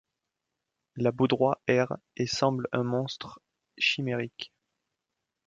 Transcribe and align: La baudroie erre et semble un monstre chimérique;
La 0.95 1.11
baudroie 1.11 1.61
erre 1.67 1.99
et 2.17 2.25
semble 2.25 2.67
un 2.71 2.81
monstre 2.81 3.39
chimérique; 3.77 4.51